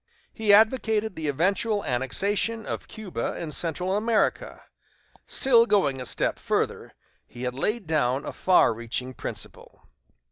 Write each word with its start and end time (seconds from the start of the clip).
He 0.33 0.51
advocated 0.51 1.15
the 1.15 1.27
eventual 1.27 1.85
annexation 1.85 2.65
of 2.65 2.87
Cuba 2.87 3.33
and 3.37 3.53
Central 3.53 3.95
America. 3.95 4.63
Still 5.27 5.67
going 5.67 6.01
a 6.01 6.07
step 6.07 6.39
further, 6.39 6.95
he 7.27 7.47
laid 7.47 7.85
down 7.85 8.25
a 8.25 8.33
far 8.33 8.73
reaching 8.73 9.13
principle. 9.13 9.87